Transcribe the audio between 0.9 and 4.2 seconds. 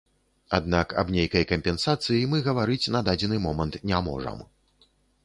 аб нейкай кампенсацыі мы гаварыць на дадзены момант не